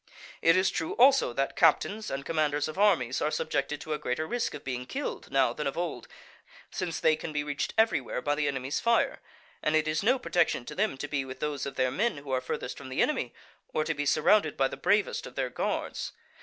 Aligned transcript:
It 0.41 0.57
is 0.57 0.71
true, 0.71 0.93
also, 0.93 1.31
that 1.31 1.55
Captains 1.55 2.09
and 2.09 2.25
commanders 2.25 2.67
of 2.67 2.79
armies 2.79 3.21
are 3.21 3.29
subjected 3.29 3.79
to 3.81 3.93
a 3.93 3.99
greater 3.99 4.25
risk 4.25 4.55
of 4.55 4.63
being 4.63 4.87
killed 4.87 5.29
now 5.29 5.53
than 5.53 5.67
of 5.67 5.77
old, 5.77 6.07
since 6.71 6.99
they 6.99 7.15
an 7.19 7.31
be 7.31 7.43
reached 7.43 7.75
everywhere 7.77 8.19
by 8.19 8.33
the 8.33 8.47
enemy's 8.47 8.79
fire; 8.79 9.21
and 9.61 9.75
it 9.75 9.87
is 9.87 10.01
no 10.01 10.17
protection 10.17 10.65
to 10.65 10.73
them 10.73 10.97
to 10.97 11.07
be 11.07 11.23
with 11.23 11.39
those 11.39 11.67
of 11.67 11.75
their 11.75 11.91
men 11.91 12.17
who 12.17 12.31
are 12.31 12.41
furthest 12.41 12.79
from 12.79 12.89
the 12.89 12.99
enemy, 13.03 13.31
or 13.75 13.83
to 13.83 13.93
be 13.93 14.07
surrounded 14.07 14.57
by 14.57 14.67
the 14.67 14.75
bravest 14.75 15.27
of 15.27 15.35
their 15.35 15.51
guards. 15.51 16.13